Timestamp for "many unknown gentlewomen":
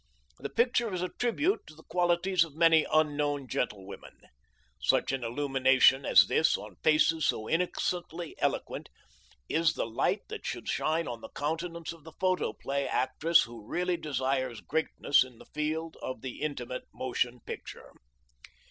2.55-4.17